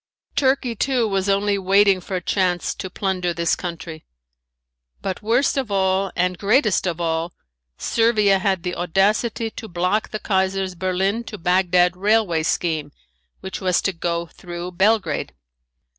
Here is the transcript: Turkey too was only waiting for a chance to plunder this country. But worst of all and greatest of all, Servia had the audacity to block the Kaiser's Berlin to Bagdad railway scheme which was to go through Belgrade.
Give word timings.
Turkey 0.35 0.75
too 0.75 1.07
was 1.07 1.29
only 1.29 1.59
waiting 1.59 2.01
for 2.01 2.15
a 2.15 2.21
chance 2.23 2.73
to 2.73 2.89
plunder 2.89 3.35
this 3.35 3.55
country. 3.55 4.03
But 4.99 5.21
worst 5.21 5.57
of 5.57 5.69
all 5.69 6.11
and 6.15 6.39
greatest 6.39 6.87
of 6.87 6.99
all, 6.99 7.33
Servia 7.77 8.39
had 8.39 8.63
the 8.63 8.73
audacity 8.75 9.51
to 9.51 9.67
block 9.67 10.09
the 10.09 10.17
Kaiser's 10.17 10.73
Berlin 10.73 11.23
to 11.25 11.37
Bagdad 11.37 11.95
railway 11.95 12.41
scheme 12.41 12.91
which 13.41 13.61
was 13.61 13.79
to 13.83 13.93
go 13.93 14.25
through 14.25 14.71
Belgrade. 14.71 15.35